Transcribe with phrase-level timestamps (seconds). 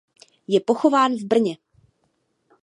[0.47, 1.57] Je pochován v Brně.